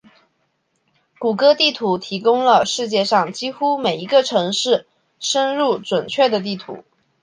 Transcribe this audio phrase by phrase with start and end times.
[1.19, 4.87] 谷歌地图提供了世界上几乎每一个城市
[5.19, 6.83] 深入准确的地图。